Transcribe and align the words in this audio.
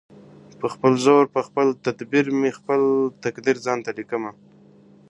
•په 0.59 0.67
خپل 0.73 0.93
زور 1.05 1.23
په 1.35 1.41
خپل 1.47 1.67
تدبیر 1.85 2.25
مي 2.39 2.51
خپل 2.59 2.81
تقدیر 3.23 3.55
ځانته 3.65 3.91
لیکمه- 3.97 4.31